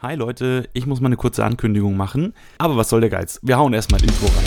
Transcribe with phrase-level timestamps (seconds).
[0.00, 2.32] Hi Leute, ich muss mal eine kurze Ankündigung machen.
[2.58, 3.40] Aber was soll der Geiz?
[3.42, 4.44] Wir hauen erstmal Intro rein.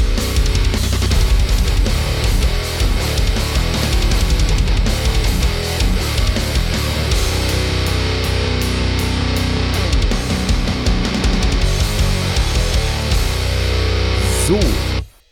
[14.47, 14.57] So.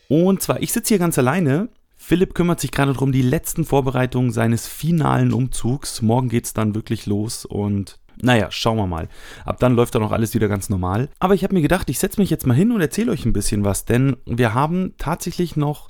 [0.10, 1.70] Und zwar, ich sitze hier ganz alleine.
[1.96, 6.02] Philipp kümmert sich gerade darum, die letzten Vorbereitungen seines finalen Umzugs.
[6.02, 9.08] Morgen geht's dann wirklich los und naja, schauen wir mal.
[9.46, 11.10] Ab dann läuft dann auch alles wieder ganz normal.
[11.20, 13.34] Aber ich habe mir gedacht, ich setze mich jetzt mal hin und erzähle euch ein
[13.34, 15.90] bisschen was, denn wir haben tatsächlich noch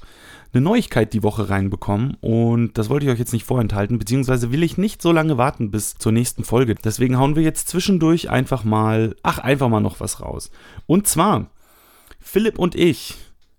[0.53, 4.63] eine Neuigkeit die Woche reinbekommen und das wollte ich euch jetzt nicht vorenthalten, beziehungsweise will
[4.63, 6.75] ich nicht so lange warten bis zur nächsten Folge.
[6.75, 10.49] Deswegen hauen wir jetzt zwischendurch einfach mal, ach, einfach mal noch was raus.
[10.87, 11.51] Und zwar,
[12.19, 13.15] Philipp und ich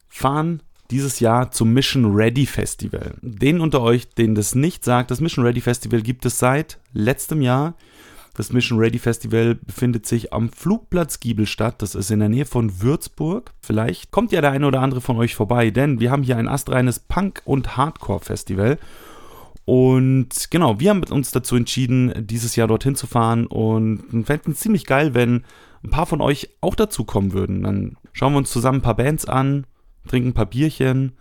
[0.08, 3.14] fahren dieses Jahr zum Mission Ready Festival.
[3.22, 7.40] Den unter euch, denen das nicht sagt, das Mission Ready Festival gibt es seit letztem
[7.40, 7.74] Jahr.
[8.40, 11.82] Das Mission Ready Festival befindet sich am Flugplatz Giebelstadt.
[11.82, 13.52] Das ist in der Nähe von Würzburg.
[13.60, 16.48] Vielleicht kommt ja der eine oder andere von euch vorbei, denn wir haben hier ein
[16.48, 18.78] astreines Punk- und Hardcore-Festival.
[19.66, 24.60] Und genau, wir haben uns dazu entschieden, dieses Jahr dorthin zu fahren und fänden es
[24.60, 25.44] ziemlich geil, wenn
[25.84, 27.64] ein paar von euch auch dazu kommen würden.
[27.64, 29.66] Dann schauen wir uns zusammen ein paar Bands an,
[30.08, 31.12] trinken ein paar Bierchen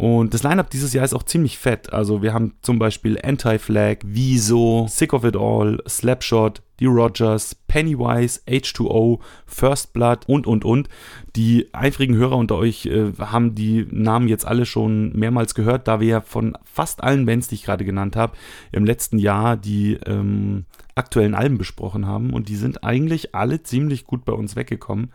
[0.00, 1.92] und das Lineup dieses Jahr ist auch ziemlich fett.
[1.92, 8.40] Also wir haben zum Beispiel Anti-Flag, Wieso, Sick of It All, Slapshot, die Rogers, Pennywise,
[8.48, 10.88] H2O, First Blood und, und, und.
[11.36, 16.00] Die eifrigen Hörer unter euch äh, haben die Namen jetzt alle schon mehrmals gehört, da
[16.00, 18.32] wir ja von fast allen Bands, die ich gerade genannt habe,
[18.72, 20.64] im letzten Jahr die ähm,
[20.94, 22.32] aktuellen Alben besprochen haben.
[22.32, 25.12] Und die sind eigentlich alle ziemlich gut bei uns weggekommen.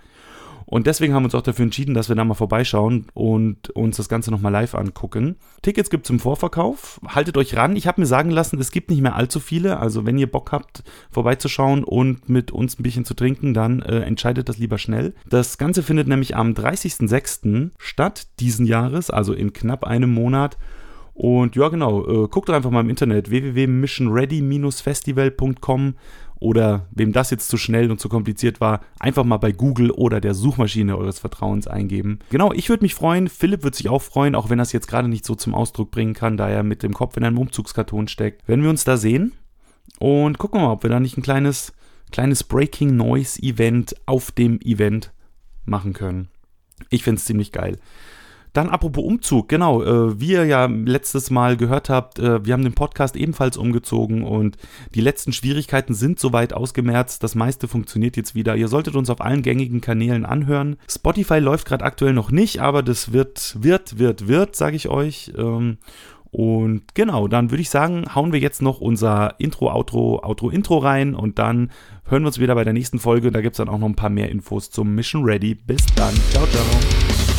[0.66, 3.98] Und deswegen haben wir uns auch dafür entschieden, dass wir da mal vorbeischauen und uns
[3.98, 5.36] das Ganze nochmal live angucken.
[5.62, 7.00] Tickets gibt es im Vorverkauf.
[7.08, 7.76] Haltet euch ran.
[7.76, 9.80] Ich habe mir sagen lassen, es gibt nicht mehr allzu viele.
[9.80, 14.00] Also wenn ihr Bock habt, vorbeizuschauen und mit uns ein bisschen zu trinken, dann äh,
[14.02, 15.14] entscheidet das lieber schnell.
[15.30, 17.72] Das Ganze findet nämlich am 30.06.
[17.78, 20.58] statt diesen Jahres, also in knapp einem Monat.
[21.16, 25.96] Und ja, genau, äh, guckt doch einfach mal im Internet www.missionready-festival.com
[26.40, 30.20] oder wem das jetzt zu schnell und zu kompliziert war, einfach mal bei Google oder
[30.20, 32.20] der Suchmaschine eures Vertrauens eingeben.
[32.30, 34.90] Genau, ich würde mich freuen, Philipp würde sich auch freuen, auch wenn er es jetzt
[34.90, 38.10] gerade nicht so zum Ausdruck bringen kann, da er mit dem Kopf in einem Umzugskarton
[38.10, 38.46] steckt.
[38.46, 39.32] Wenn wir uns da sehen
[40.00, 41.72] und gucken wir mal, ob wir da nicht ein kleines,
[42.12, 45.14] kleines Breaking Noise Event auf dem Event
[45.64, 46.28] machen können.
[46.90, 47.80] Ich finde es ziemlich geil.
[48.56, 52.64] Dann apropos Umzug, genau, äh, wie ihr ja letztes Mal gehört habt, äh, wir haben
[52.64, 54.56] den Podcast ebenfalls umgezogen und
[54.94, 57.22] die letzten Schwierigkeiten sind soweit ausgemerzt.
[57.22, 58.56] Das meiste funktioniert jetzt wieder.
[58.56, 60.78] Ihr solltet uns auf allen gängigen Kanälen anhören.
[60.90, 65.34] Spotify läuft gerade aktuell noch nicht, aber das wird, wird, wird, wird, sage ich euch.
[65.38, 65.78] Ähm,
[66.32, 70.78] und genau, dann würde ich sagen, hauen wir jetzt noch unser Intro, Outro, Outro, Intro
[70.78, 71.72] rein und dann
[72.06, 73.32] hören wir uns wieder bei der nächsten Folge.
[73.32, 75.56] Da gibt es dann auch noch ein paar mehr Infos zum Mission Ready.
[75.56, 76.14] Bis dann.
[76.32, 77.35] Ciao, ciao.